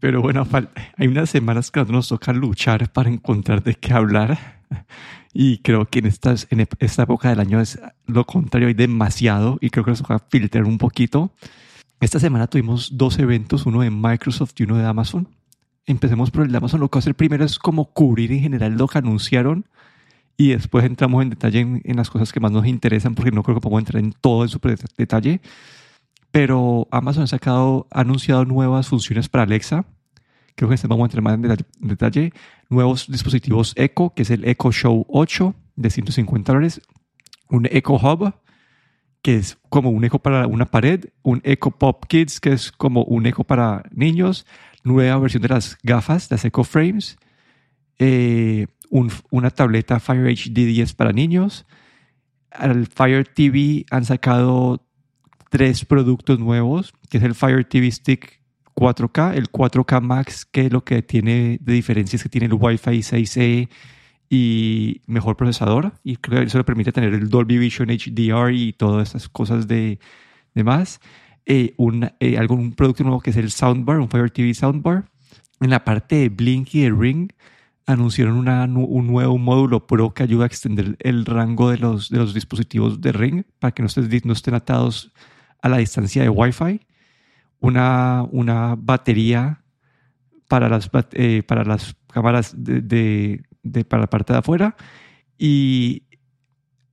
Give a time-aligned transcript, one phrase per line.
[0.00, 0.46] Pero bueno,
[0.96, 4.58] hay unas semanas que nos toca luchar para encontrar de qué hablar.
[5.32, 9.58] Y creo que en, estas, en esta época del año es lo contrario, hay demasiado
[9.60, 11.32] y creo que nos toca filtrar un poquito.
[12.00, 15.28] Esta semana tuvimos dos eventos, uno de Microsoft y uno de Amazon.
[15.86, 16.80] Empecemos por el de Amazon.
[16.80, 19.66] Lo que voy a hacer primero es como cubrir en general lo que anunciaron
[20.36, 23.56] y después entramos en detalle en, las cosas que más nos interesan porque no creo
[23.56, 25.40] que podamos entrar en todo en super detalle.
[26.30, 29.84] Pero Amazon ha sacado, anunciado nuevas funciones para Alexa.
[30.54, 32.32] Creo que este vamos a entrar más en detalle,
[32.68, 36.82] Nuevos dispositivos Echo, que es el Echo Show 8 de 150 dólares.
[37.48, 38.34] Un Echo Hub,
[39.22, 43.04] que es como un eco para una pared, un Echo Pop Kids, que es como
[43.04, 44.46] un eco para niños,
[44.84, 47.16] nueva versión de las gafas, las Echo Frames,
[47.98, 51.66] eh, una tableta Fire HD 10 para niños.
[52.50, 54.87] Al Fire TV han sacado
[55.48, 58.40] tres productos nuevos, que es el Fire TV Stick
[58.74, 62.98] 4K, el 4K Max, que lo que tiene de diferencia es que tiene el Wi-Fi
[62.98, 63.68] 6E
[64.30, 68.72] y mejor procesador, y creo que eso le permite tener el Dolby Vision HDR y
[68.72, 69.98] todas esas cosas de,
[70.54, 71.00] de más.
[71.46, 75.10] Eh, un, eh, algún producto nuevo que es el Soundbar, un Fire TV Soundbar.
[75.60, 77.32] En la parte de Blink y de Ring
[77.86, 78.46] anunciaron
[78.76, 83.00] un nuevo módulo Pro que ayuda a extender el rango de los, de los dispositivos
[83.00, 85.10] de Ring para que no estén atados
[85.62, 86.80] a la distancia de Wi-Fi.
[87.60, 89.62] Una, una batería
[90.48, 94.76] para las, eh, para las cámaras de, de, para la parte de afuera.
[95.36, 96.04] Y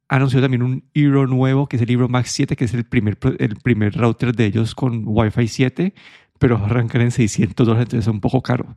[0.07, 3.17] anunció también un Hero nuevo, que es el Hero Max 7, que es el primer,
[3.39, 5.93] el primer router de ellos con Wi-Fi 7,
[6.39, 8.75] pero arrancan en 600 dólares, entonces es un poco caro.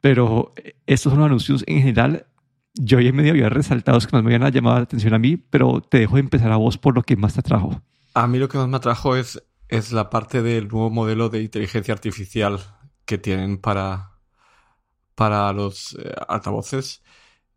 [0.00, 2.26] Pero eh, estos son los anuncios en general.
[2.74, 5.80] Yo ya medio había resaltado que más me habían llamado la atención a mí, pero
[5.80, 7.82] te dejo de empezar a vos por lo que más te atrajo.
[8.14, 11.42] A mí lo que más me atrajo es, es la parte del nuevo modelo de
[11.42, 12.60] inteligencia artificial
[13.04, 14.12] que tienen para,
[15.14, 17.02] para los eh, altavoces.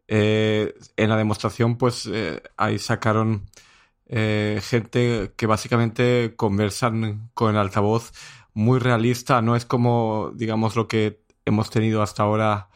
[0.08, 2.10] Eh, en la demostración, pues
[2.58, 3.50] ahí sacaron
[4.08, 8.12] gente que básicamente conversan con el altavoz
[8.54, 9.42] muy realista.
[9.42, 12.70] No es como, digamos, lo que hemos tenido hasta ahora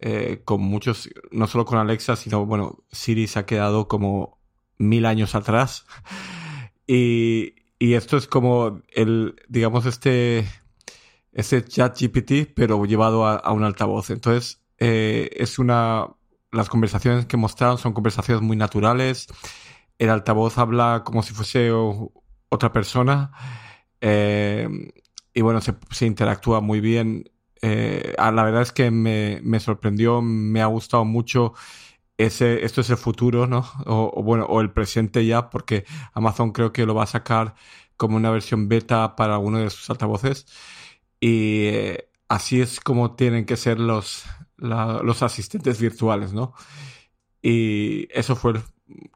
[0.00, 4.38] eh, con muchos, no solo con Alexa, sino, bueno, Siri se ha quedado como
[4.78, 5.86] mil años atrás.
[6.92, 7.54] Y,
[7.94, 10.44] esto es como el, digamos, este,
[11.32, 14.10] este chat GPT, pero llevado a, un altavoz.
[14.10, 16.08] Entonces, eh, es una,
[16.50, 19.28] las conversaciones que mostraron son conversaciones muy naturales.
[19.98, 23.30] El altavoz habla como si fuese otra persona.
[24.00, 24.68] Eh,
[25.32, 27.30] y bueno, se, se interactúa muy bien
[27.62, 31.54] eh, la verdad es que me, me, sorprendió, me ha gustado mucho.
[32.24, 33.64] Ese, esto es el futuro, ¿no?
[33.86, 37.54] O, bueno, o el presente ya, porque Amazon creo que lo va a sacar
[37.96, 40.46] como una versión beta para uno de sus altavoces.
[41.20, 44.24] Y eh, así es como tienen que ser los,
[44.56, 46.54] los asistentes virtuales, ¿no?
[47.42, 48.54] Y eso fue,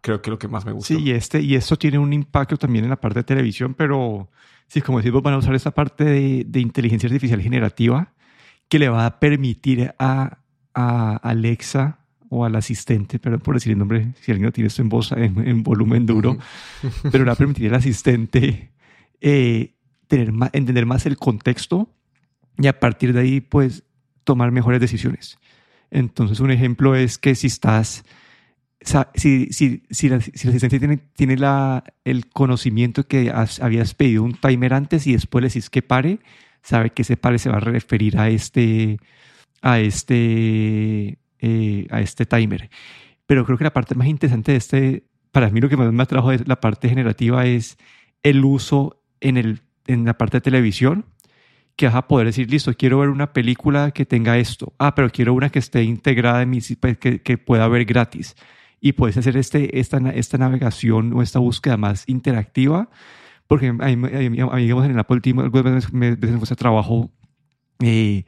[0.00, 0.94] creo que lo que más me gustó.
[0.94, 4.30] Sí, y, este, y esto tiene un impacto también en la parte de televisión, pero
[4.68, 8.14] sí, como decimos, van a usar esta parte de, de inteligencia artificial generativa
[8.68, 10.38] que le va a permitir a,
[10.76, 14.88] Alexa o al asistente, perdón por decir el nombre, si alguien no tiene esto en
[14.88, 16.38] voz, en, volumen duro,
[17.10, 18.72] pero le va a permitir al asistente
[19.20, 19.74] eh,
[20.06, 21.88] tener entender más el contexto
[22.58, 23.84] y a partir de ahí, pues,
[24.24, 25.38] tomar mejores decisiones.
[25.90, 28.04] Entonces, un ejemplo es que si estás,
[29.14, 34.74] si, si, si, el asistente tiene, tiene la, el conocimiento que habías pedido un timer
[34.74, 36.20] antes y después le decís que pare,
[36.62, 38.98] sabe que ese pare se va a referir a este,
[39.62, 42.70] a este, eh, a este timer.
[43.26, 46.02] Pero creo que la parte más interesante de este, para mí lo que más me
[46.02, 47.76] atrajo de la parte generativa es
[48.22, 51.04] el uso en, el, en la parte de televisión,
[51.76, 54.72] que vas a poder decir, listo, quiero ver una película que tenga esto.
[54.78, 58.36] Ah, pero quiero una que esté integrada en mi pues, que, que pueda ver gratis.
[58.80, 62.88] Y puedes hacer este, esta, esta navegación o esta búsqueda más interactiva
[63.46, 64.08] porque a mí,
[64.62, 67.10] digamos, en el Apple Team algunas veces me cuesta trabajo
[67.80, 68.24] eh,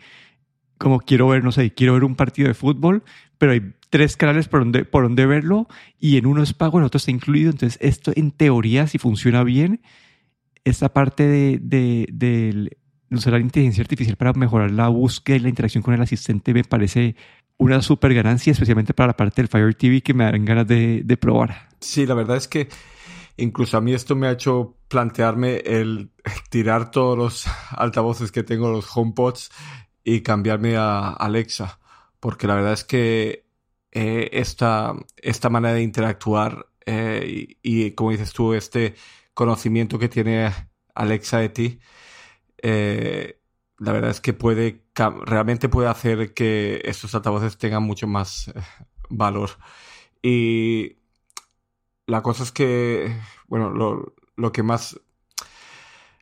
[0.79, 3.03] como quiero ver, no sé, quiero ver un partido de fútbol,
[3.39, 5.69] pero hay tres canales por donde, por donde verlo
[5.99, 7.51] y en uno es pago, en otro está incluido.
[7.51, 9.81] Entonces, esto en teoría, si funciona bien,
[10.65, 12.77] esta parte de, de, de
[13.11, 16.65] usar la inteligencia artificial para mejorar la búsqueda y la interacción con el asistente me
[16.65, 17.17] parece
[17.59, 21.03] una super ganancia, especialmente para la parte del Fire TV que me dan ganas de,
[21.05, 21.69] de probar.
[21.81, 22.69] Sí, la verdad es que
[23.39, 26.11] Incluso a mí esto me ha hecho plantearme el
[26.51, 29.51] tirar todos los altavoces que tengo, los HomePods,
[30.07, 31.81] y cambiarme a Alexa.
[32.21, 33.49] Porque la verdad es que
[33.91, 38.95] eh, esta, esta manera de interactuar eh, y, como dices tú, este
[39.35, 40.53] conocimiento que tiene
[40.95, 41.81] Alexa de ti,
[42.63, 43.41] eh,
[43.79, 48.53] la verdad es que puede realmente puede hacer que estos altavoces tengan mucho más
[49.11, 49.51] valor.
[50.23, 50.99] Y
[52.07, 53.13] la cosa es que,
[53.49, 55.01] bueno, lo, lo que más...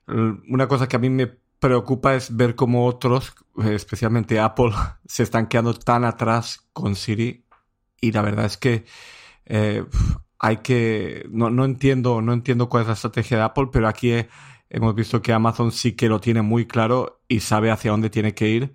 [0.07, 3.35] Una cosa que a mí me preocupa es ver cómo otros,
[3.65, 4.71] especialmente Apple,
[5.07, 7.47] se están quedando tan atrás con Siri.
[8.03, 8.85] Y la verdad es que
[9.47, 9.83] eh,
[10.39, 11.27] hay que.
[11.31, 14.13] No, no, entiendo, no entiendo cuál es la estrategia de Apple, pero aquí
[14.69, 18.35] hemos visto que Amazon sí que lo tiene muy claro y sabe hacia dónde tiene
[18.35, 18.75] que ir.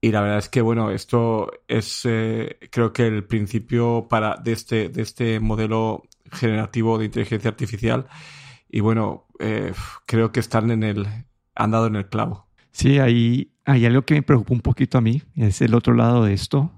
[0.00, 4.52] Y la verdad es que, bueno, esto es eh, creo que el principio para, de,
[4.52, 6.02] este, de este modelo
[6.32, 8.08] generativo de inteligencia artificial.
[8.68, 9.72] Y bueno, eh,
[10.06, 11.06] creo que están en el,
[11.54, 12.46] han dado en el clavo.
[12.70, 16.24] Sí, ahí hay algo que me preocupa un poquito a mí, es el otro lado
[16.24, 16.72] de esto,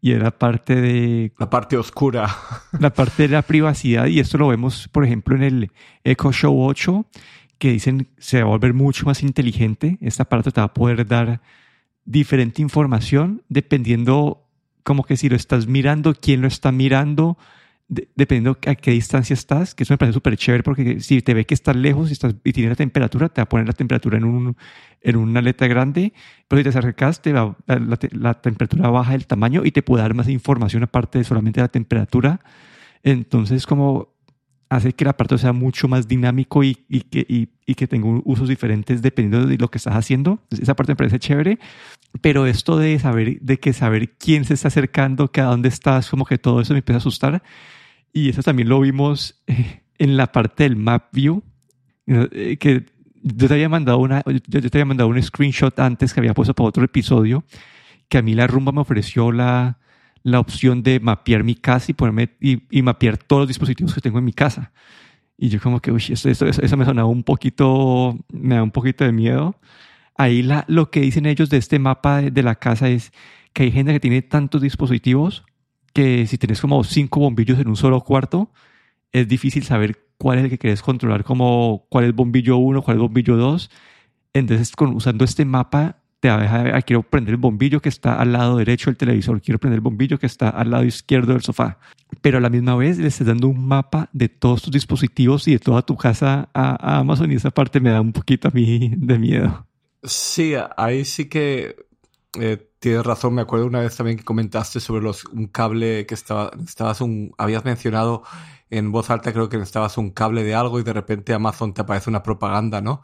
[0.00, 1.32] y era parte de...
[1.38, 2.28] La parte oscura.
[2.78, 5.72] La parte de la privacidad, y esto lo vemos, por ejemplo, en el
[6.04, 7.06] Echo Show 8,
[7.58, 11.06] que dicen se va a volver mucho más inteligente, este aparato te va a poder
[11.06, 11.40] dar
[12.04, 14.44] diferente información dependiendo
[14.82, 17.36] como que si lo estás mirando, quién lo está mirando,
[17.88, 21.46] dependiendo a qué distancia estás, que eso me parece súper chévere porque si te ve
[21.46, 24.18] que estás lejos y, estás, y tienes la temperatura, te va a poner la temperatura
[24.18, 24.56] en, un,
[25.00, 26.12] en una letra grande,
[26.48, 30.12] pero si te acercas, te va, la, temperatura baja el tamaño y te puede dar
[30.12, 32.40] más información aparte de solamente la temperatura.
[33.02, 34.12] Entonces, como
[34.68, 38.20] hace que el aparato sea mucho más dinámico y, y que, y, y, que tenga
[38.24, 40.40] usos diferentes dependiendo de lo que estás haciendo.
[40.50, 41.58] Esa parte me parece chévere,
[42.20, 46.10] pero esto de saber, de que saber quién se está acercando, que a dónde estás,
[46.10, 47.42] como que todo eso me empieza a asustar
[48.12, 51.42] y eso también lo vimos eh, en la parte del Map View,
[52.06, 52.86] eh, que
[53.22, 56.54] yo te había mandado una, yo te había mandado un screenshot antes que había puesto
[56.54, 57.44] para otro episodio,
[58.08, 59.78] que a mí la rumba me ofreció la,
[60.22, 64.18] la opción de mapear mi casa y ponerme y, mapear todos los dispositivos que tengo
[64.18, 64.72] en mi casa.
[65.36, 68.72] Y yo como que, uy, eso, eso, eso, me sonaba un poquito, me da un
[68.72, 69.56] poquito de miedo.
[70.16, 73.12] Ahí la, lo que dicen ellos de este mapa de, de la casa es
[73.52, 75.44] que hay gente que tiene tantos dispositivos
[75.92, 78.50] que si tienes como cinco bombillos en un solo cuarto,
[79.12, 82.96] es difícil saber cuál es el que quieres controlar, como cuál es bombillo 1, cuál
[82.96, 83.70] es bombillo 2.
[84.34, 87.88] Entonces, con, usando este mapa, te va a dejar, ah, quiero prender el bombillo que
[87.88, 91.32] está al lado derecho del televisor, quiero prender el bombillo que está al lado izquierdo
[91.32, 91.78] del sofá.
[92.20, 95.52] Pero a la misma vez le estás dando un mapa de todos tus dispositivos y
[95.52, 98.92] de toda tu casa a, Amazon y esa parte me da un poquito a mí
[98.96, 99.66] de miedo.
[100.02, 101.76] Sí, ahí sí que
[102.38, 106.14] eh, tienes razón, me acuerdo una vez también que comentaste sobre los, un cable que
[106.14, 108.22] estaba, estabas un, habías mencionado
[108.70, 111.80] en voz alta, creo que necesitabas un cable de algo y de repente Amazon te
[111.82, 113.02] aparece una propaganda, ¿no?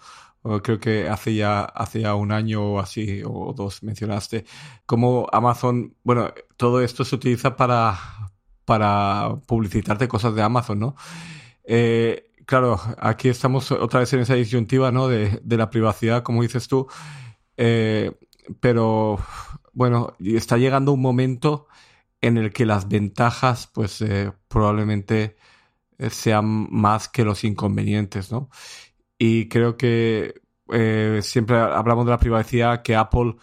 [0.62, 4.44] creo que hace ya, hace un año o así, o dos mencionaste,
[4.84, 7.98] como Amazon, bueno, todo esto se utiliza para,
[8.66, 10.96] para publicitarte cosas de Amazon, ¿no?
[11.64, 15.08] Eh, claro, aquí estamos otra vez en esa disyuntiva, ¿no?
[15.08, 16.88] De, de la privacidad, como dices tú.
[17.56, 18.12] Eh,
[18.60, 19.18] pero
[19.72, 21.66] bueno, está llegando un momento
[22.20, 25.36] en el que las ventajas, pues eh, probablemente
[25.98, 28.50] eh, sean más que los inconvenientes, ¿no?
[29.18, 30.34] Y creo que
[30.72, 33.36] eh, siempre hablamos de la privacidad, que Apple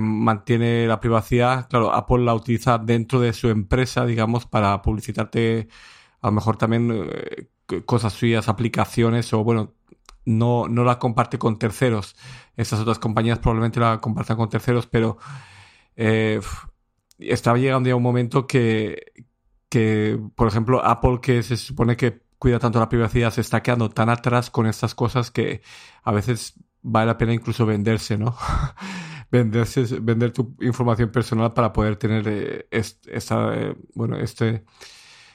[0.00, 1.68] mantiene la privacidad.
[1.68, 5.68] Claro, Apple la utiliza dentro de su empresa, digamos, para publicitarte
[6.20, 7.08] a lo mejor también
[7.84, 9.74] cosas suyas, aplicaciones o bueno,
[10.24, 12.16] no, no la comparte con terceros.
[12.56, 15.18] Estas otras compañías probablemente la compartan con terceros, pero
[15.94, 16.40] eh,
[17.18, 19.12] estaba llegando ya un momento que,
[19.68, 23.90] que, por ejemplo, Apple, que se supone que cuida tanto la privacidad, se está quedando
[23.90, 25.62] tan atrás con estas cosas que
[26.02, 28.36] a veces vale la pena incluso venderse, ¿no?
[29.30, 34.64] Venderse, vender tu información personal para poder tener eh, esta, eh, bueno, este,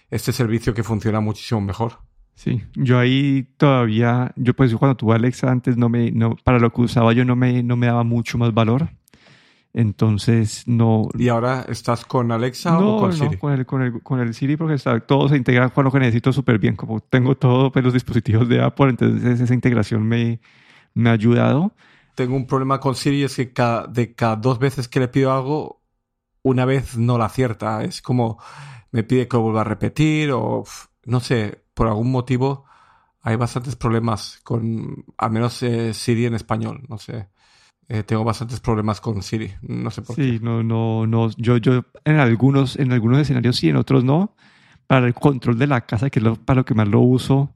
[0.10, 2.00] este servicio que funciona muchísimo mejor.
[2.36, 6.72] Sí, yo ahí todavía, yo pues cuando tuve Alexa antes no me, no, para lo
[6.72, 8.90] que usaba yo no me, no me daba mucho más valor.
[9.74, 11.08] Entonces no.
[11.18, 13.30] ¿Y ahora estás con Alexa o con Siri?
[13.36, 15.92] No, con el, con el, con el Siri porque está, todo se integra con lo
[15.92, 16.76] que necesito súper bien.
[16.76, 20.42] Como tengo todos pues, los dispositivos de Apple, entonces esa integración me,
[20.94, 21.74] me ha ayudado.
[22.16, 25.32] Tengo un problema con Siri, es que cada, de cada dos veces que le pido
[25.32, 25.82] algo,
[26.44, 27.84] una vez no la acierta.
[27.84, 28.40] Es como
[28.92, 30.66] me pide que lo vuelva a repetir o
[31.06, 32.66] no sé, por algún motivo
[33.24, 37.28] hay bastantes problemas con, al menos eh, Siri en español, no sé.
[37.88, 40.22] Eh, tengo bastantes problemas con Siri, no sé por qué.
[40.24, 44.36] Sí, no, no, no, yo, yo en algunos, en algunos escenarios sí, en otros no.
[44.86, 47.56] Para el control de la casa, que es para lo que más lo uso,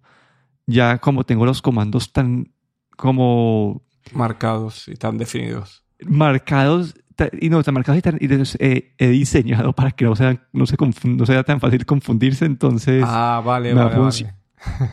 [0.65, 2.51] ya como tengo los comandos tan
[2.97, 5.85] como marcados y tan definidos.
[6.03, 6.95] Marcados
[7.39, 8.27] y no, tan marcados y, tan, y
[8.59, 13.03] eh, he diseñado para que no sea, no, se no sea tan fácil confundirse, entonces
[13.05, 14.09] ah, vale, me, ha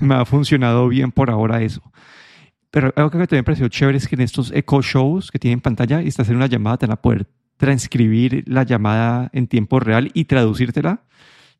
[0.00, 1.82] me ha funcionado bien por ahora eso.
[2.70, 5.60] pero algo que también me pareció chévere es que en estos echo shows que tienen
[5.60, 7.26] pantalla y estás haciendo una llamada, te van a poder
[7.56, 11.02] transcribir la llamada en tiempo real y traducírtela.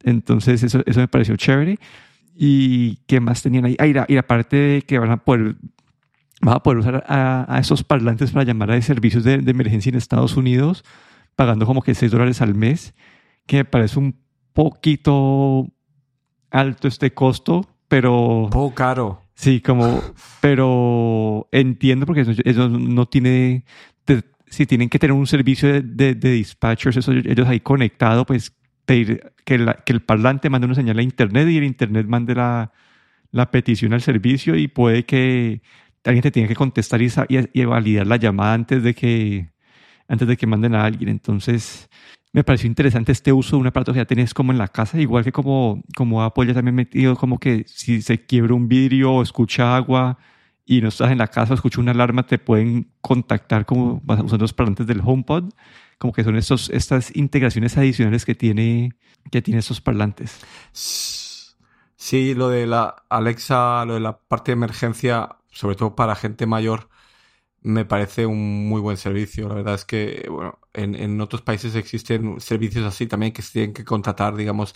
[0.03, 1.79] Entonces, eso, eso me pareció chévere.
[2.35, 3.77] ¿Y qué más tenían ahí?
[3.79, 5.55] Ah, y, la, y parte de que van a poder,
[6.43, 9.97] van a poder usar a, esos parlantes para llamar a servicios de, de, emergencia en
[9.97, 10.85] Estados Unidos,
[11.37, 12.95] pagando como que 6 dólares al mes,
[13.47, 14.17] que me parece un
[14.53, 15.69] poquito
[16.51, 18.49] alto este costo, pero...
[18.51, 19.23] Poco caro.
[19.35, 20.03] Sí, como,
[20.41, 23.65] pero entiendo porque eso, no tiene,
[24.47, 28.53] si tienen que tener un servicio de, de, dispatchers, eso, ellos ahí conectado, pues
[28.85, 32.73] pedir que, que, el parlante mande una señal a internet y el internet mande la,
[33.31, 35.63] la petición al servicio y puede que
[36.05, 39.53] alguien te tenga que contestar y, y, validar la llamada antes de que
[40.09, 41.09] antes de que manden a alguien.
[41.09, 41.89] Entonces,
[42.33, 45.01] me pareció interesante este uso de un aparato que ya tienes como en la casa,
[45.01, 49.13] igual que como, como Apple ya también metido como que si se quiebra un vidrio
[49.13, 50.19] o escucha agua
[50.65, 54.39] y no estás en la casa o escucha una alarma, te pueden contactar como usando
[54.39, 55.53] los parlantes del HomePod,
[55.99, 58.93] como que son estos, estas integraciones adicionales que tiene,
[59.31, 60.41] que tiene estos parlantes.
[60.73, 66.47] Sí, lo de la Alexa, lo de la parte de emergencia, sobre todo para gente
[66.47, 66.89] mayor,
[67.61, 69.49] me parece un muy buen servicio.
[69.49, 73.53] La verdad es que, bueno, en, en otros países existen servicios así también que se
[73.53, 74.75] tienen que contratar, digamos,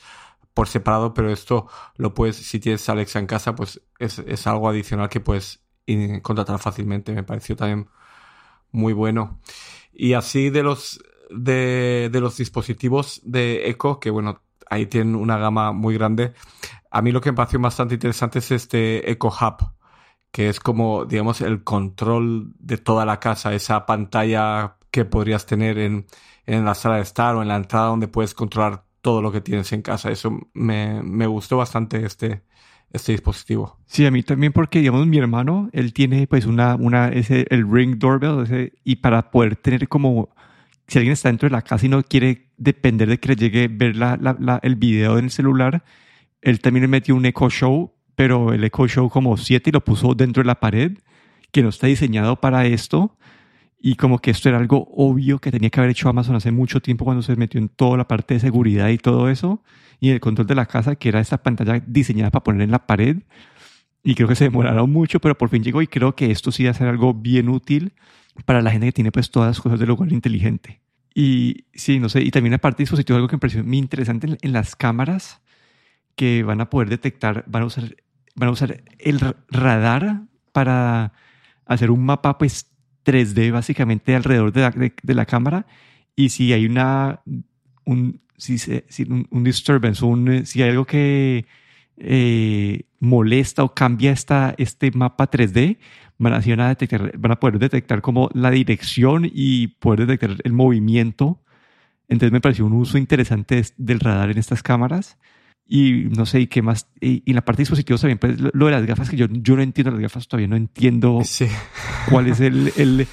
[0.54, 4.68] por separado, pero esto lo puedes, si tienes Alexa en casa, pues es, es algo
[4.68, 5.62] adicional que puedes
[6.23, 7.12] contratar fácilmente.
[7.12, 7.88] Me pareció también
[8.71, 9.40] muy bueno.
[9.92, 15.38] Y así de los, de, de los dispositivos de Echo, que bueno, ahí tienen una
[15.38, 16.33] gama muy grande.
[16.90, 19.73] A mí lo que me pareció bastante interesante es este Echo Hub,
[20.37, 25.78] que es como, digamos, el control de toda la casa, esa pantalla que podrías tener
[25.78, 26.05] en,
[26.45, 29.40] en la sala de estar o en la entrada donde puedes controlar todo lo que
[29.40, 30.11] tienes en casa.
[30.11, 32.43] Eso me, me gustó bastante este,
[32.93, 33.78] este dispositivo.
[33.87, 37.66] Sí, a mí también porque, digamos, mi hermano, él tiene pues una, una ese, el
[37.66, 40.28] Ring Doorbell, y para poder tener como,
[40.87, 43.69] si alguien está dentro de la casa y no quiere depender de que le llegue
[43.69, 45.83] ver la, la, el video en el celular,
[46.43, 49.85] él también le metió un Echo Show pero el Echo Show como 7 y lo
[49.85, 50.99] puso dentro de la pared,
[51.52, 53.16] que no está diseñado para esto.
[53.78, 56.80] Y como que esto era algo obvio que tenía que haber hecho Amazon hace mucho
[56.80, 59.62] tiempo cuando se metió en toda la parte de seguridad y todo eso.
[60.00, 62.87] Y el control de la casa, que era esta pantalla diseñada para poner en la
[62.87, 63.18] pared.
[64.02, 66.64] Y creo que se demoraron mucho, pero por fin llegó y creo que esto sí
[66.64, 67.92] va a ser algo bien útil
[68.46, 70.80] para la gente que tiene pues todas las cosas del hogar inteligente.
[71.14, 74.26] Y sí, no sé, y también aparte de dispositivos, algo que me pareció muy interesante
[74.26, 75.42] en, en las cámaras
[76.14, 77.96] que van a poder detectar, van a usar
[78.37, 81.12] van a usar el radar para
[81.64, 82.71] hacer un mapa pues
[83.05, 85.66] 3D básicamente alrededor de la, de, la cámara.
[86.14, 87.21] Y si hay una
[87.85, 91.47] un, si, si un, disturbance un, si hay algo que
[91.97, 95.78] eh, molesta o cambia esta, este mapa 3D
[96.19, 100.37] van a, van a, detectar, van a poder detectar como la dirección y poder detectar
[100.45, 101.43] el movimiento.
[102.09, 105.19] Entonces me pareció un uso interesante del radar en estas cámaras
[105.68, 106.88] y no sé, y qué más.
[107.00, 109.56] Y, en la parte de dispositivos también, pues lo, de las gafas, que yo, yo
[109.56, 111.20] no entiendo las gafas, todavía no entiendo
[112.11, 113.06] cuál es el, el,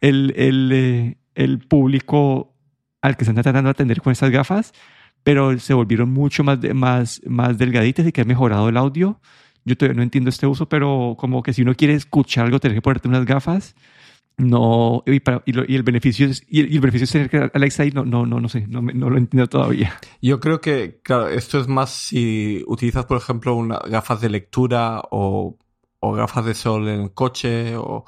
[0.00, 2.54] el, el, eh, el, público
[3.00, 4.72] al que están tratando de atender con estas gafas,
[5.22, 9.20] pero se volvieron mucho más, más, más delgaditas y que ha mejorado el audio.
[9.64, 12.74] Yo todavía no entiendo este uso, pero como que si uno quiere escuchar algo, tiene
[12.74, 13.74] que ponerte unas gafas
[14.36, 18.04] no y, y, el beneficio es, y el, beneficio es tener que Alexa ahí no
[18.04, 19.96] no no no sé no, no, lo entiendo todavía.
[20.20, 25.02] Yo creo que claro esto es más si utilizas por ejemplo una, gafas de lectura
[25.10, 25.56] o,
[26.00, 28.04] o gafas de sol en el coche o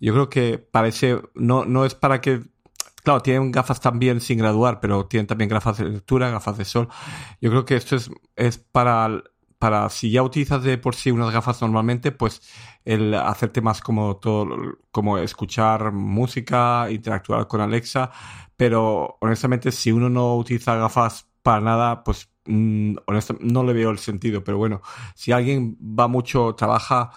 [0.00, 2.40] yo creo que parece no no es para que
[3.04, 6.88] claro tienen gafas también sin graduar pero tienen también gafas de lectura gafas de sol.
[7.40, 9.22] Yo creo que esto es es para
[9.60, 12.40] para si ya utilizas de por sí unas gafas normalmente, pues
[12.84, 14.48] el hacerte más como todo,
[14.90, 18.10] como escuchar música, interactuar con Alexa,
[18.56, 23.90] pero honestamente si uno no utiliza gafas para nada, pues mm, honestamente no le veo
[23.90, 24.80] el sentido, pero bueno,
[25.14, 27.10] si alguien va mucho, trabaja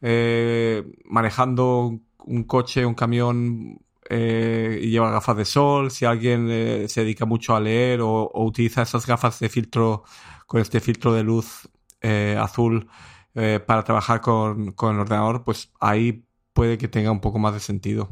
[0.00, 3.78] eh, manejando un coche, un camión,
[4.10, 8.30] eh, y lleva gafas de sol, si alguien eh, se dedica mucho a leer o,
[8.34, 10.04] utiliza esas gafas de filtro
[10.46, 11.68] con este filtro de luz
[12.06, 12.86] eh, azul
[13.34, 17.54] eh, para trabajar con, con, el ordenador, pues ahí puede que tenga un poco más
[17.54, 18.10] de sentido.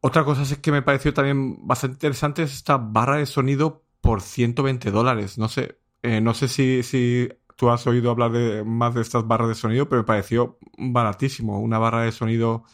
[0.00, 4.22] Otra cosa es que me pareció también bastante interesante es esta barra de sonido por
[4.22, 5.36] 120 dólares.
[5.36, 9.28] No sé, eh, no sé si, si tú has oído hablar de más de estas
[9.28, 11.60] barras de sonido, pero me pareció baratísimo.
[11.60, 12.64] Una barra de sonido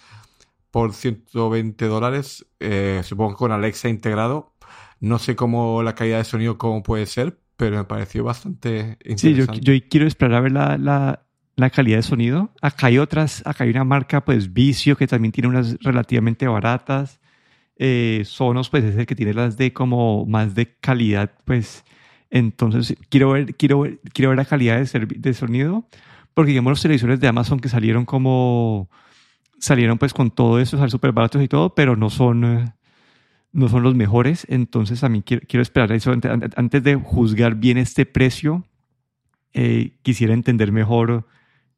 [0.70, 2.46] por 120 dólares,
[3.02, 4.54] supongo con Alexa integrado.
[5.00, 9.54] No sé cómo la calidad de sonido cómo puede ser, pero me pareció bastante interesante.
[9.54, 12.52] Sí, yo, yo quiero esperar a ver la, la, la calidad de sonido.
[12.62, 17.20] Acá hay otras, acá hay una marca, pues Vicio, que también tiene unas relativamente baratas.
[17.78, 21.84] Eh, Sonos, pues es el que tiene las de como más de calidad, pues.
[22.28, 25.86] Entonces, quiero ver, quiero ver, quiero ver la calidad de, de sonido,
[26.34, 28.90] porque digamos los televisores de Amazon que salieron como,
[29.60, 32.74] salieron pues con todo eso, salen súper baratos y todo, pero no son,
[33.56, 34.46] no son los mejores.
[34.48, 38.64] Entonces, a mí quiero, quiero esperar eso antes de juzgar bien este precio.
[39.52, 41.24] Eh, quisiera entender mejor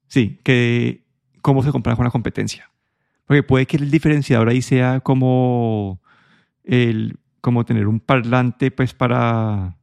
[0.08, 1.04] Sí, que
[1.42, 2.70] cómo se compara con la competencia.
[3.26, 6.00] Porque puede que el diferenciador ahí sea como,
[6.64, 9.76] el, como tener un parlante pues para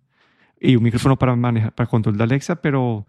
[0.60, 3.06] y un micrófono para manejar para control de Alexa, pero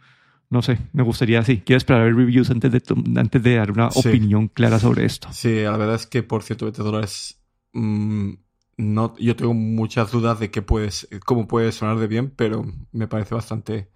[0.50, 2.82] no sé, me gustaría, sí, quiero esperar a ver reviews antes de,
[3.18, 5.28] antes de dar una opinión clara sobre esto.
[5.32, 7.40] Sí, la verdad es que por 120 dólares
[7.72, 8.32] mm,
[8.76, 13.08] no, yo tengo muchas dudas de qué puedes, cómo puede sonar de bien, pero me
[13.08, 13.90] parece bastante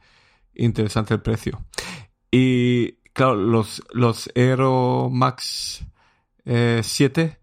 [0.55, 1.65] interesante el precio.
[2.31, 5.85] Y claro, los, los Aero Max
[6.45, 7.39] 7 eh,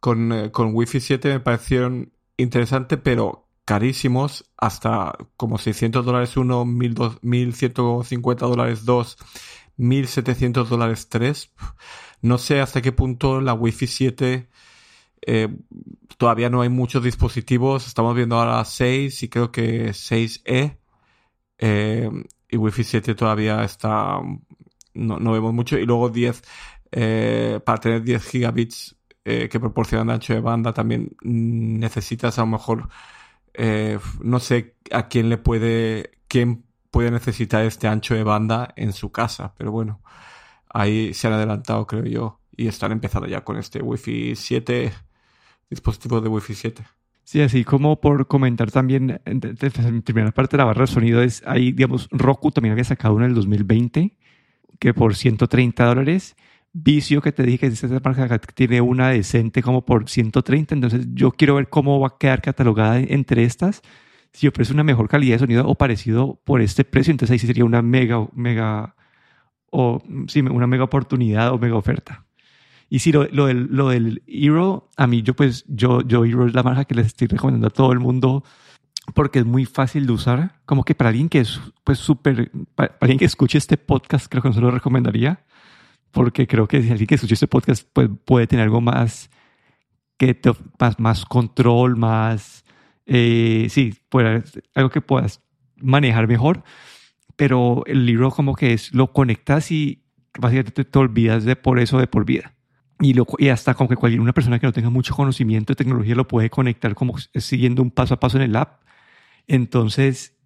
[0.00, 6.64] con, eh, con Wi-Fi 7 me parecieron interesantes, pero carísimos, hasta como 600 dólares uno,
[6.64, 9.18] 1150 dólares dos,
[9.76, 11.52] 1700 dólares tres.
[12.22, 14.48] No sé hasta qué punto la Wi-Fi 7
[15.28, 15.48] eh,
[16.16, 17.86] todavía no hay muchos dispositivos.
[17.86, 20.78] Estamos viendo ahora 6 y creo que 6E.
[22.50, 24.20] y Wi-Fi 7 todavía está
[24.98, 25.78] no, no vemos mucho.
[25.78, 26.42] Y luego 10,
[26.92, 32.48] eh, para tener 10 gigabits eh, que proporcionan ancho de banda, también necesitas a lo
[32.48, 32.88] mejor,
[33.54, 38.92] eh, no sé a quién le puede, quién puede necesitar este ancho de banda en
[38.92, 40.02] su casa, pero bueno,
[40.70, 44.92] ahí se han adelantado, creo yo, y están empezando ya con este Wi-Fi 7,
[45.70, 46.84] dispositivo de Wi-Fi 7.
[47.24, 51.42] Sí, así como por comentar también, en primera parte de la barra de sonido es,
[51.46, 54.16] ahí, digamos, Roku también había sacado uno en el 2020
[54.78, 56.36] que por 130 dólares.
[56.72, 60.74] Vicio, que te dije que esta marca tiene una decente como por 130.
[60.74, 63.82] Entonces, yo quiero ver cómo va a quedar catalogada entre estas.
[64.32, 67.46] Si ofrece una mejor calidad de sonido o parecido por este precio, entonces ahí sí
[67.46, 68.94] sería una mega, mega,
[69.70, 72.26] o sí, una mega oportunidad o mega oferta.
[72.90, 76.46] Y si lo, lo, del, lo del Hero, a mí yo pues, yo, yo Hero
[76.46, 78.44] es la marca que les estoy recomendando a todo el mundo
[79.14, 80.60] porque es muy fácil de usar.
[80.64, 84.42] Como que para alguien que es pues súper, para, alguien que escuche este podcast, creo
[84.42, 85.44] que no se lo recomendaría,
[86.10, 89.30] porque creo que si alguien que escuche este podcast pues, puede tener algo más,
[90.16, 90.38] que
[90.78, 92.64] más, más control, más,
[93.06, 93.94] eh, sí,
[94.74, 95.42] algo que puedas
[95.76, 96.62] manejar mejor.
[97.36, 100.02] Pero el libro como que es, lo conectas y
[100.38, 102.54] básicamente te, olvidas de por eso de por vida.
[103.00, 105.76] Y, lo, y hasta como que cualquier una persona que no tenga mucho conocimiento de
[105.76, 108.80] tecnología lo puede conectar como siguiendo un paso a paso en el app
[109.48, 110.36] entonces,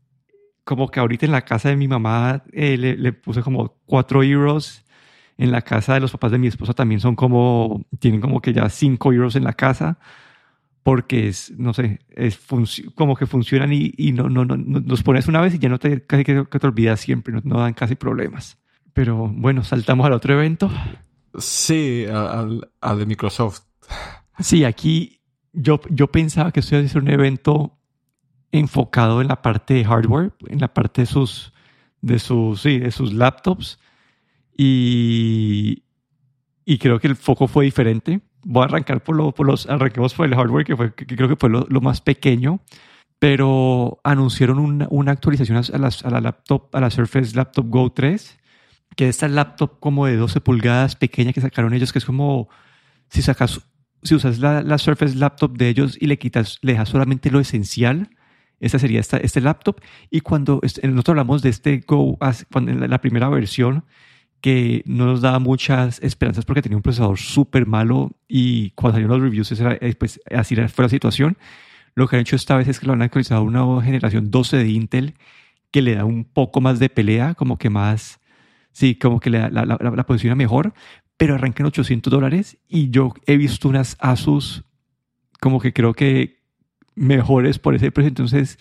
[0.65, 4.85] como que ahorita en la casa de mi mamá eh, le, puse como cuatro euros.
[5.39, 8.53] En la casa de los papás de mi esposa también son como, tienen como que
[8.53, 9.99] ya cinco euros en la casa
[10.85, 12.39] porque es, no sé, es
[12.95, 15.79] como que funcionan y, y no, no, no, los pones una vez y ya no
[15.79, 18.59] te, casi que, te olvidas siempre, no, dan casi problemas.
[18.93, 20.71] Pero bueno, saltamos al otro evento.
[21.39, 23.63] Sí, al, al de Microsoft.
[24.39, 25.21] Sí, aquí
[25.53, 27.79] yo, yo pensaba que esto iba a ser un evento
[28.51, 31.53] enfocado en la parte de hardware, en la parte de sus,
[32.01, 33.79] de sus, sí, de sus laptops.
[34.57, 35.85] Y,
[36.65, 38.21] y creo que el foco fue diferente.
[38.45, 41.29] Voy a arrancar por, lo, por los, arranquemos por el hardware, que, fue, que creo
[41.29, 42.61] que fue lo, lo, más pequeño,
[43.19, 47.93] pero anunciaron una, una actualización a la, a la, laptop, a la Surface Laptop Go
[47.93, 48.39] 3,
[48.97, 52.49] que es esta laptop como de 12 pulgadas pequeña que sacaron ellos, que es como
[53.09, 53.61] si sacas,
[54.03, 57.41] si usas la, la Surface Laptop de ellos y le quitas, le dejas solamente lo
[57.41, 58.11] esencial,
[58.63, 59.81] esta sería esta, este laptop.
[60.09, 62.17] Y cuando nosotros hablamos de este Go,
[62.55, 63.85] en la primera versión,
[64.41, 69.17] que no nos daba muchas esperanzas porque tenía un procesador súper malo y cuando salieron
[69.17, 71.37] los reviews, eh, pues, así fue la situación.
[71.95, 74.57] Lo que han hecho esta vez es que lo han actualizado a una generación 12
[74.57, 75.15] de Intel
[75.71, 78.21] que le da un poco más de pelea, como que más,
[78.73, 80.75] sí, como que la, la, la posiciona mejor,
[81.17, 84.65] pero arranca en 800 dólares y yo he visto unas Asus
[85.41, 86.43] como que creo que,
[86.95, 88.09] mejores por ese precio.
[88.09, 88.59] Entonces,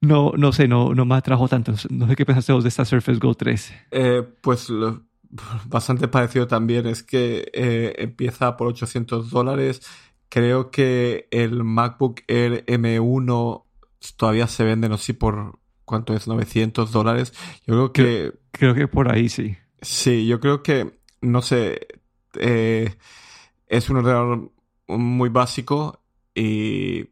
[0.00, 1.72] no, no sé, no, no me atrajo tanto.
[1.90, 3.74] No sé qué pensaste vos de esta Surface Go 3.
[3.90, 4.68] Eh, pues
[5.66, 6.86] bastante parecido también.
[6.86, 9.82] Es que eh, empieza por 800 dólares.
[10.28, 13.64] Creo que el MacBook Air M1
[14.16, 17.32] todavía se vende, no sé por cuánto es, 900 dólares.
[17.66, 18.32] Yo creo que...
[18.50, 19.56] Creo, que por ahí sí.
[19.80, 21.86] Sí, yo creo que, no sé,
[22.38, 22.94] eh,
[23.66, 24.52] es un ordenador
[24.86, 26.02] muy básico
[26.34, 27.10] y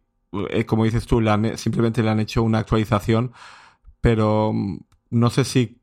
[0.50, 1.20] eh, como dices tú,
[1.56, 3.32] simplemente le han hecho una actualización,
[4.00, 4.78] pero mm,
[5.10, 5.80] no sé si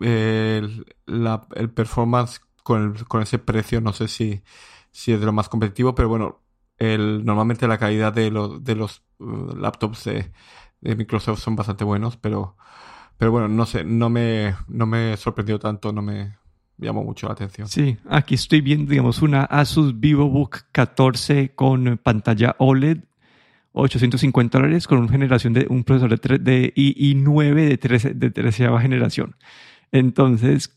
[0.00, 4.42] el, la, el performance con, el, con ese precio no sé si,
[4.90, 6.42] si es de lo más competitivo, pero bueno,
[6.78, 10.32] el, normalmente la calidad de, de los uh, laptops de,
[10.82, 12.56] de, Microsoft son bastante buenos, pero,
[13.16, 16.36] pero bueno, no sé, no me, no me sorprendió tanto, no me
[16.76, 17.68] llamó mucho la atención.
[17.68, 22.98] Sí, aquí estoy viendo, digamos, una Asus VivoBook 14 con pantalla OLED
[23.72, 28.68] 850 dólares con una generación de un procesador de, de i9 de, 13, de 13
[28.80, 29.36] generación.
[29.92, 30.74] Entonces,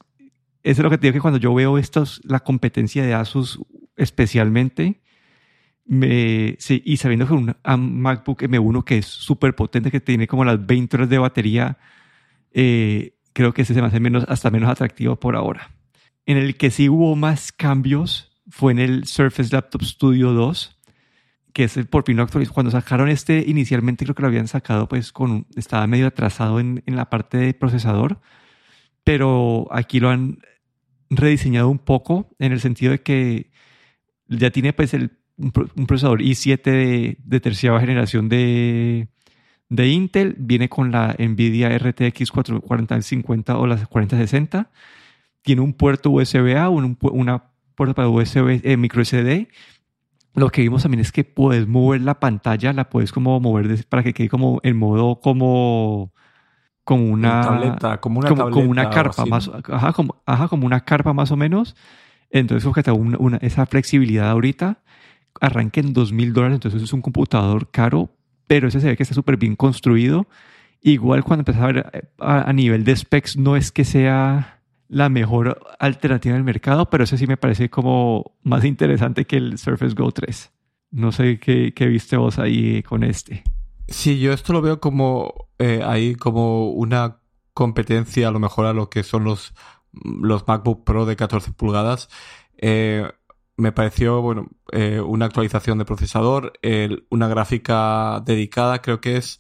[0.64, 3.60] eso es lo que te digo que cuando yo veo estos, la competencia de Asus
[3.98, 5.02] especialmente,
[5.88, 10.98] y sabiendo que un, MacBook M1 que es súper potente, que tiene como las 20
[10.98, 11.78] horas de batería,
[12.52, 15.72] eh, creo que ese se me hace menos, hasta menos atractivo por ahora.
[16.26, 20.80] En el que sí hubo más cambios fue en el Surface Laptop Studio 2,
[21.54, 22.54] que es el por fin lo actualizó.
[22.54, 26.84] Cuando sacaron este, inicialmente creo que lo habían sacado, pues con estaba medio atrasado en,
[26.86, 28.20] en la parte de procesador,
[29.04, 30.40] pero aquí lo han
[31.10, 33.52] rediseñado un poco en el sentido de que
[34.28, 39.08] ya tiene pues el, un, procesador i7 de, de tercera generación de,
[39.70, 44.70] de, Intel, viene con la Nvidia RTX 4050 o la 4060,
[45.42, 47.44] tiene un puerto USB-A, un, una
[47.76, 49.48] puerta para USB eh, micro SD
[50.36, 54.04] lo que vimos también es que puedes mover la pantalla, la puedes como mover para
[54.04, 56.12] que quede como en modo como
[56.84, 61.14] como una, tableta, como una, como, una carpa más, ajá como, ajá, como una carpa
[61.14, 61.76] más o menos.
[62.30, 64.84] Entonces, que una, una, esa flexibilidad ahorita
[65.42, 68.10] arranca en dos mil dólares, entonces es un computador caro,
[68.48, 70.28] pero ese se ve que está súper bien construido.
[70.82, 74.62] Igual cuando empiezas a ver eh, a, a, nivel de specs, no es que sea
[74.88, 79.58] la mejor alternativa del mercado, pero ese sí me parece como más interesante que el
[79.58, 80.52] Surface Go 3.
[80.92, 83.44] No sé qué, qué viste vos ahí con este.
[83.88, 87.18] Sí, yo esto lo veo como eh, ahí como una
[87.54, 89.54] competencia a lo mejor a lo que son los,
[89.92, 92.10] los MacBook Pro de 14 pulgadas.
[92.58, 93.10] Eh,
[93.58, 96.54] me pareció, bueno, eh, una actualización de procesador,
[97.10, 99.40] una gráfica dedicada, creo que es,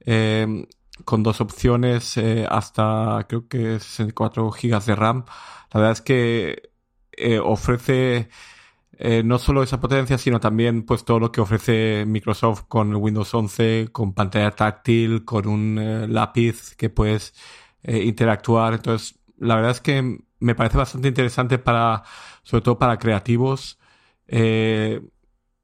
[0.00, 0.66] eh,
[1.04, 5.24] con dos opciones eh, hasta creo que 64 GB de RAM.
[5.72, 6.70] La verdad es que
[7.42, 8.28] ofrece
[9.24, 13.34] no solo esa potencia, sino también pues todo lo que ofrece Microsoft con el Windows
[13.34, 17.34] 11, con pantalla táctil, con un lápiz que puedes
[17.82, 18.74] interactuar.
[18.74, 22.04] Entonces, la verdad es que me parece bastante interesante para,
[22.44, 23.78] sobre todo para creativos.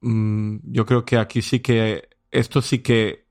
[0.01, 3.27] Mm, yo creo que aquí sí que esto sí que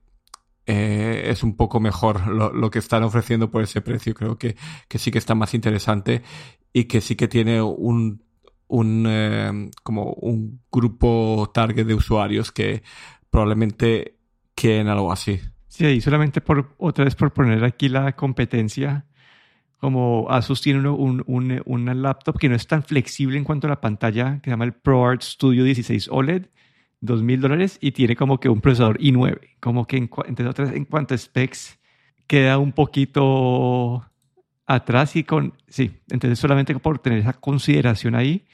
[0.65, 4.13] eh, es un poco mejor lo, lo, que están ofreciendo por ese precio.
[4.13, 4.55] Creo que,
[4.87, 6.23] que, sí que está más interesante
[6.71, 8.23] y que sí que tiene un,
[8.67, 12.83] un eh, como un grupo target de usuarios que
[13.29, 14.17] probablemente
[14.55, 15.41] quieren algo así.
[15.67, 19.05] Sí, y solamente por otra vez por poner aquí la competencia,
[19.81, 23.71] como Asus tiene un, un, una laptop que no es tan flexible en cuanto a
[23.71, 26.45] la pantalla, que se llama el ProArt Studio 16 OLED,
[26.99, 29.39] dos mil dólares y tiene como que un procesador i9.
[29.59, 31.79] Como que en, entre otras, en cuanto a specs,
[32.27, 34.05] queda un poquito
[34.67, 38.45] atrás y con, sí, entonces solamente por tener esa consideración ahí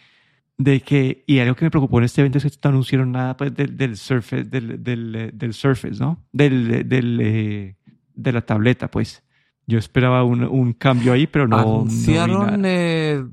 [0.57, 3.35] de que, y algo que me preocupó en este evento es que no anunciaron nada
[3.35, 6.25] pues, del, del Surface, del, del, del, Surface, ¿no?
[6.31, 7.75] Del, del, eh,
[8.15, 9.26] de la tableta, pues.
[9.67, 11.57] Yo esperaba un, un cambio ahí, pero no.
[11.57, 13.25] Anunciaron, no eh,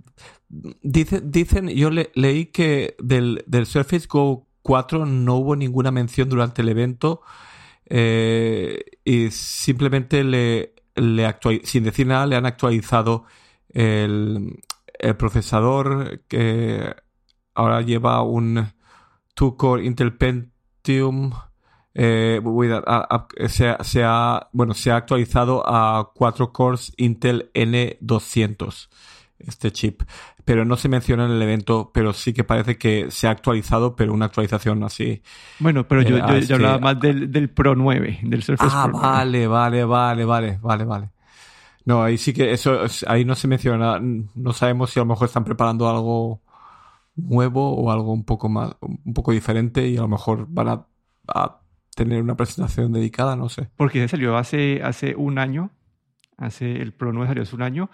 [0.83, 6.29] dice, dicen, yo le, leí que del, del Surface Go 4 no hubo ninguna mención
[6.29, 7.21] durante el evento
[7.87, 13.25] eh, y simplemente le, le sin decir nada le han actualizado
[13.69, 14.63] el,
[14.99, 16.95] el procesador que
[17.55, 18.73] ahora lleva un
[19.37, 21.33] 2-core Intel Pentium
[21.95, 22.41] eh,
[23.49, 28.89] se, se, ha, bueno, se ha actualizado a 4 cores Intel N200
[29.39, 30.03] este chip
[30.45, 33.97] pero no se menciona en el evento, pero sí que parece que se ha actualizado,
[33.97, 35.23] pero una actualización así.
[35.59, 39.01] Bueno, pero yo, eh, yo, hablaba más del, del, Pro 9, del Surface ah, Pro
[39.01, 41.11] vale, vale, vale, vale, vale, vale.
[41.87, 45.29] No, ahí sí que eso, ahí no se menciona, no sabemos si a lo mejor
[45.29, 46.43] están preparando algo
[47.17, 50.87] nuevo o algo un poco más, un poco diferente y a lo mejor van a,
[51.29, 51.61] a
[51.95, 53.69] tener una presentación dedicada, no sé.
[53.77, 55.71] Porque salió hace, hace un año,
[56.37, 57.91] hace el Pro 9 salió hace un año,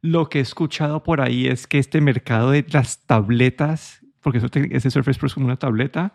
[0.00, 4.40] lo que he escuchado por ahí es que este mercado de las tabletas, porque
[4.70, 6.12] ese Surface Pro es como una tableta,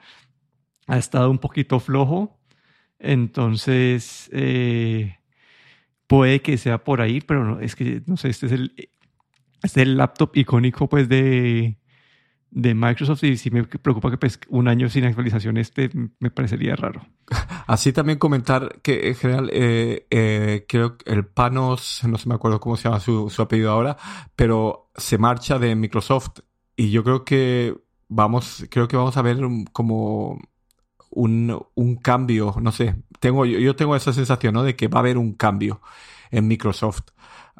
[0.87, 2.39] ha estado un poquito flojo.
[2.99, 5.17] Entonces, eh,
[6.07, 8.73] puede que sea por ahí, pero no, es que, no sé, este es el,
[9.63, 11.77] este es el laptop icónico pues de,
[12.51, 16.75] de Microsoft y sí me preocupa que pues, un año sin actualización este me parecería
[16.75, 17.05] raro.
[17.67, 22.35] Así también comentar que en general eh, eh, creo que el Panos, no sé me
[22.35, 23.97] acuerdo cómo se llama su, su apellido ahora,
[24.35, 26.39] pero se marcha de Microsoft
[26.75, 27.75] y yo creo que
[28.07, 29.37] vamos, creo que vamos a ver
[29.71, 30.39] como
[31.11, 34.63] un, un cambio, no sé, tengo, yo, tengo esa sensación, ¿no?
[34.63, 35.81] De que va a haber un cambio
[36.31, 37.09] en Microsoft.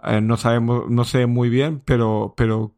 [0.04, 2.76] Eh, no sabemos, no sé muy bien, pero, pero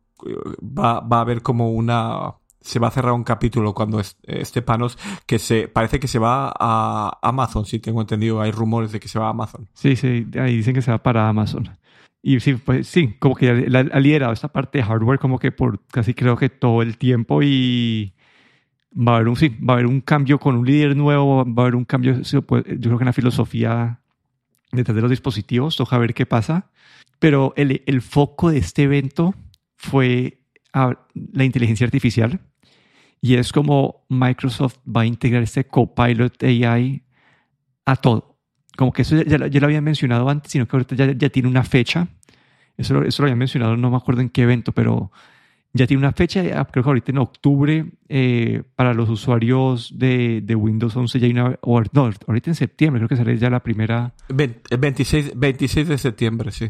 [0.61, 4.97] va, va a haber como una se va a cerrar un capítulo cuando este Panos
[5.25, 9.07] que se parece que se va a Amazon, si tengo entendido, hay rumores de que
[9.07, 9.67] se va a Amazon.
[9.73, 11.69] Sí, sí, ahí dicen que se va para Amazon.
[12.21, 15.83] Y sí, pues sí, como que ha liderado esta parte de hardware como que por
[15.87, 18.13] casi creo que todo el tiempo y
[18.95, 21.63] va a haber un, sí, va a haber un cambio con un líder nuevo, va
[21.63, 24.01] a haber un cambio, yo creo que en la filosofía
[24.71, 26.69] detrás de los dispositivos, toca ver qué pasa.
[27.19, 29.35] Pero el, el foco de este evento
[29.81, 30.39] fue
[30.73, 32.39] la inteligencia artificial
[33.19, 37.03] y es como Microsoft va a integrar este Copilot AI
[37.85, 38.37] a todo.
[38.77, 41.63] Como que eso ya, lo había mencionado antes, sino que ahorita ya, ya tiene una
[41.63, 42.07] fecha.
[42.77, 45.11] Eso, eso lo había mencionado, no me acuerdo en qué evento, pero
[45.73, 50.55] ya tiene una fecha, creo que ahorita en octubre, eh, para los usuarios de, de,
[50.55, 53.61] Windows 11 ya hay una, o, no, ahorita en septiembre, creo que sale ya la
[53.61, 54.13] primera.
[54.27, 56.69] El 26, 26 de septiembre, sí.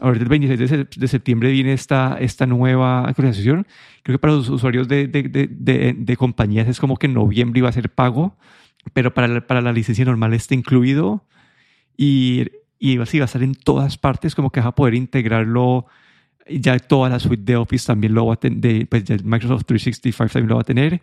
[0.00, 3.66] Ahorita el 26 de, septiembre viene esta, esta nueva actualización.
[4.02, 7.72] Creo que para los usuarios de, de, compañías es como que en noviembre iba a
[7.72, 8.36] ser pago,
[8.94, 11.26] pero para la, para la licencia normal está incluido
[11.98, 12.46] y,
[12.78, 15.86] y así va a estar en todas partes, como que vas a poder integrarlo.
[16.48, 20.48] Ya toda la suite de Office también lo va a tener, pues Microsoft 365 también
[20.48, 21.02] lo va a tener.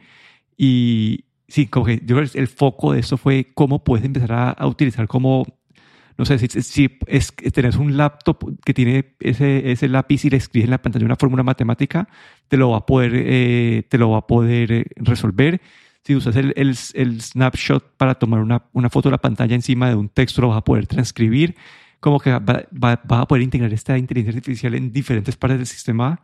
[0.57, 4.31] Y sí, como que yo creo que el foco de eso fue cómo puedes empezar
[4.33, 5.45] a, a utilizar como
[6.17, 10.65] no sé, si, si es, tenés un laptop que tiene ese, lápiz y le escribes
[10.65, 12.09] en la pantalla una fórmula matemática,
[12.47, 15.61] te lo va a poder, eh, te lo va a poder eh, resolver.
[16.03, 20.41] Si usas el, snapshot para tomar una, foto de la pantalla encima de un texto,
[20.41, 21.55] lo vas a poder transcribir.
[21.99, 26.21] Como que va, va, a poder integrar esta inteligencia artificial en diferentes partes del sistema.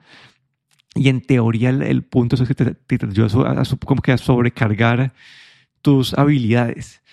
[0.95, 5.13] Y en teoría el, punto es que te, te, ayuda a, como que a sobrecargar
[5.81, 7.03] tus habilidades.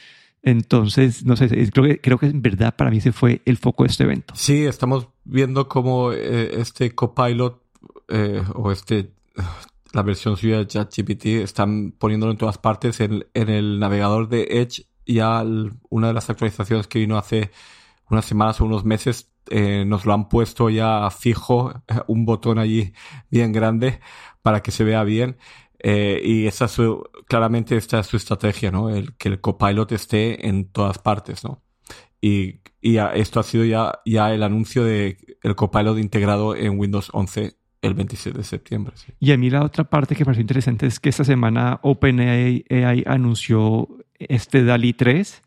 [0.42, 3.84] Entonces, no sé, creo que, creo que en verdad para mí ese fue el foco
[3.84, 4.34] de este evento.
[4.36, 7.62] Sí, estamos viendo cómo eh, este Copilot
[8.08, 9.12] eh, o este
[9.92, 14.86] la versión suya de ChatGPT están poniéndolo en todas partes en, el navegador de Edge.
[15.06, 15.44] Ya
[15.88, 17.50] una de las actualizaciones que vino hace
[18.08, 21.72] unas semanas o unos meses eh, nos lo han puesto ya fijo,
[22.06, 22.92] un botón allí
[23.30, 24.00] bien grande
[24.42, 25.36] para que se vea bien.
[25.82, 28.90] Eh, y esa su, claramente esta es su estrategia, ¿no?
[28.90, 31.62] El, que el copilot esté en todas partes, ¿no?
[32.20, 37.08] Y, y esto ha sido ya, ya el anuncio de el copilot integrado en Windows
[37.12, 38.94] 11 el 27 de septiembre.
[39.18, 42.64] Y a mí la otra parte que me pareció interesante es que esta semana OpenAI
[43.06, 43.88] anunció
[44.18, 45.42] este DALI 3,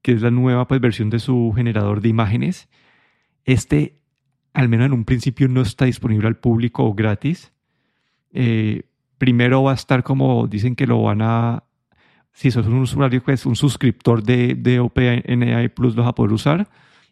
[0.00, 2.68] que es la nueva pues, versión de su generador de imágenes.
[3.44, 4.00] Este,
[4.54, 7.52] al menos en un principio, no está disponible al público gratis.
[8.32, 8.84] Eh,
[9.18, 11.64] primero va a estar como dicen que lo van a,
[12.32, 16.14] si sos un usuario que es un suscriptor de, de OpenAI Plus, lo vas a
[16.14, 16.68] poder usar.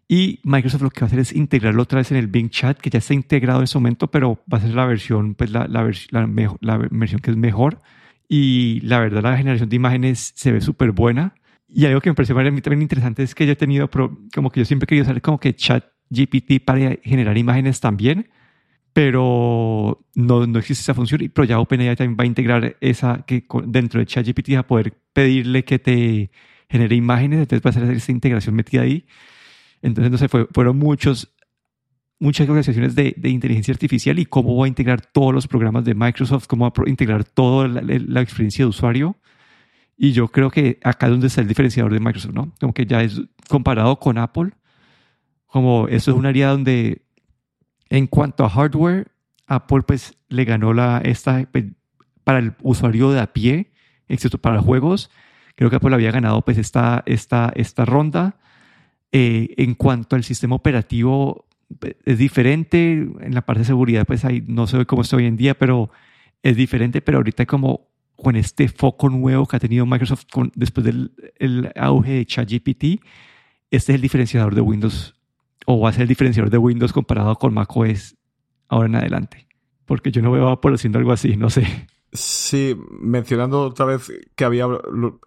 [0.06, 2.78] Y Microsoft lo que va a hacer es integrarlo otra vez en el Bing Chat,
[2.78, 5.66] que ya está integrado en ese momento, pero va a ser la versión, pues la,
[5.66, 7.80] la, la, versión que es mejor.
[8.28, 11.34] Y la verdad, la generación de imágenes se ve súper buena.
[11.66, 13.88] Y algo que me mí también interesante es que yo he tenido,
[14.34, 18.28] como que yo siempre he querido saber como que Chat GPT para generar imágenes también
[18.94, 23.44] pero no, no existe esa función, pero ya OpenAI también va a integrar esa que
[23.66, 26.30] dentro de ChatGPT a poder pedirle que te
[26.70, 29.04] genere imágenes, entonces va a hacer esa integración metida ahí.
[29.83, 31.35] Entonces, no sé, fueron muchos,
[32.20, 35.94] muchas organizaciones de, de, inteligencia artificial y cómo va a integrar todos los programas de
[35.96, 39.16] Microsoft, cómo va a integrar toda la, la, experiencia de usuario.
[39.96, 42.52] Y yo creo que acá es donde está el diferenciador de Microsoft, ¿no?
[42.61, 44.52] Como que ya es comparado con Apple,
[45.46, 47.02] como eso es un área donde
[47.94, 49.12] en cuanto a hardware,
[49.46, 51.66] Apple pues le ganó la esta pues,
[52.24, 53.70] para el usuario de a pie,
[54.09, 55.11] excepto para juegos.
[55.54, 58.37] Creo que Apple había ganado pues esta, esta, esta ronda.
[59.12, 61.46] Eh, en cuanto al sistema operativo,
[62.04, 63.09] es diferente.
[63.20, 65.90] En la parte de seguridad, pues ahí no sé cómo está hoy en día, pero
[66.42, 67.00] es diferente.
[67.00, 70.24] Pero ahorita como con este foco nuevo que ha tenido Microsoft
[70.57, 72.85] después del el auge de ChatGPT,
[73.70, 75.14] este es el diferenciador de Windows
[75.64, 78.16] o va a ser el diferenciador de Windows comparado con macOS
[78.68, 79.46] ahora en adelante.
[79.85, 81.87] Porque yo no veo a Apple haciendo algo así, no sé.
[82.16, 84.66] Sí, mencionando otra vez que había,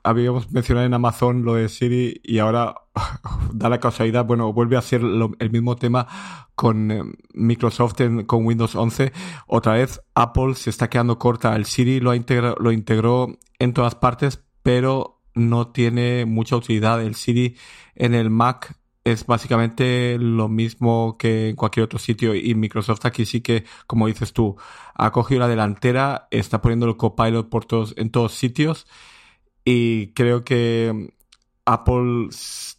[0.03, 2.75] habíamos mencionado en Amazon lo de Siri y ahora
[3.53, 6.07] da la casualidad, bueno, vuelve a ser el mismo tema
[6.55, 7.95] con eh, Microsoft
[8.25, 9.11] con Windows 11.
[9.47, 11.57] Otra vez Apple se está quedando corta.
[11.57, 17.03] El Siri lo, lo integró en todas partes, pero no tiene mucha utilidad.
[17.03, 17.57] El Siri
[17.95, 18.76] en el Mac
[19.11, 22.35] es básicamente lo mismo que en cualquier otro sitio.
[22.35, 24.57] Y Microsoft aquí sí que, como dices tú,
[24.95, 28.87] ha cogido la delantera, está poniendo el copilot por todos, en todos sitios.
[29.63, 31.13] Y creo que
[31.65, 32.29] Apple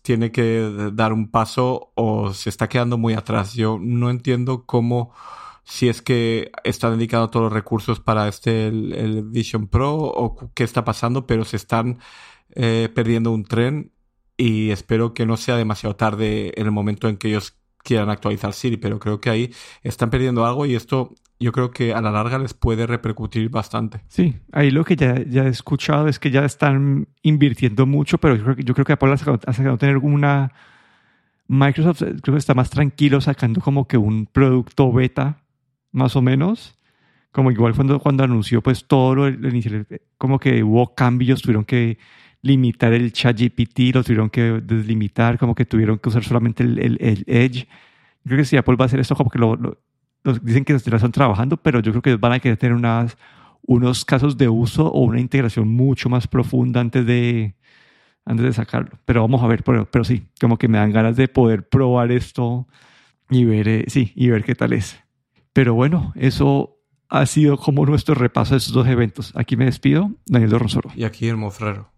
[0.02, 3.54] tiene que dar un paso o se está quedando muy atrás.
[3.54, 5.12] Yo no entiendo cómo,
[5.64, 10.64] si es que está dedicando todos los recursos para este, el, Vision Pro o qué
[10.64, 11.98] está pasando, pero se están
[12.54, 13.92] eh, perdiendo un tren
[14.38, 18.54] y espero que no sea demasiado tarde en el momento en que ellos quieran actualizar
[18.54, 22.10] Siri, pero creo que ahí están perdiendo algo y esto yo creo que a la
[22.10, 24.00] larga les puede repercutir bastante.
[24.08, 28.36] Sí, ahí lo que ya, ya he escuchado es que ya están invirtiendo mucho, pero
[28.36, 30.52] yo creo, yo creo que Apple ha sacado, tener una...
[31.50, 35.40] Microsoft eh, creo que está más tranquilo sacando como que un producto beta,
[35.92, 36.76] más o menos.
[37.32, 39.86] Como igual cuando, cuando anunció pues todo lo inicial,
[40.18, 41.98] como que hubo cambios, tuvieron que
[42.42, 46.78] limitar el chat GPT, lo tuvieron que deslimitar, como que tuvieron que usar solamente el,
[46.78, 47.66] el, Edge.
[48.24, 49.78] Yo creo que si Apple va a hacer esto, como que lo,
[50.42, 53.16] dicen que lo están trabajando, pero yo creo que van a querer tener unas,
[53.62, 57.54] unos casos de uso o una integración mucho más profunda antes de,
[58.24, 58.90] antes de sacarlo.
[59.04, 62.12] Pero vamos a ver, pero, pero sí, como que me dan ganas de poder probar
[62.12, 62.66] esto
[63.30, 64.98] y ver, eh, sí, y ver qué tal es.
[65.52, 69.32] Pero bueno, eso ha sido como nuestro repaso de estos dos eventos.
[69.34, 70.90] Aquí me despido, Daniel Rosoro.
[70.94, 71.90] Y aquí el Mofrero.